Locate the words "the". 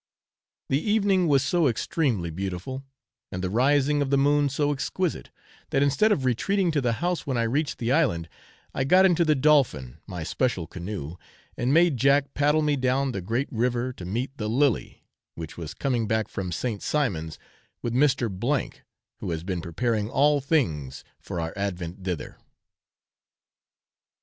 0.69-0.81, 3.43-3.51, 4.09-4.17, 6.81-6.93, 7.77-7.91, 9.23-9.35, 13.11-13.21, 14.37-14.49